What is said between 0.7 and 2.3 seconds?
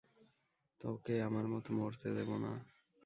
তোকে আমার মতো মরতে